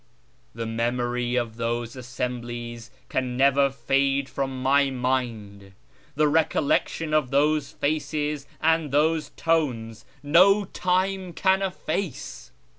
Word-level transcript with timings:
The 0.55 0.65
memory 0.65 1.35
of 1.35 1.57
those 1.57 1.95
assemblies 1.95 2.89
can 3.07 3.37
never 3.37 3.69
fade 3.69 4.27
from 4.29 4.59
my 4.63 4.89
mind; 4.89 5.73
the 6.15 6.27
recollection 6.27 7.13
of 7.13 7.29
those 7.29 7.71
faces 7.73 8.47
and 8.59 8.89
those 8.89 9.29
tones 9.37 10.03
no 10.23 10.65
time 10.65 11.33
can 11.33 11.61
efface. 11.61 12.51